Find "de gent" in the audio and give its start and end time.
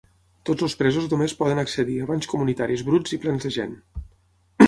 3.49-3.77